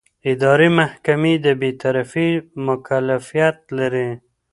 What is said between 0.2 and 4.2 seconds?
اداري محکمې د بېطرفۍ مکلفیت لري.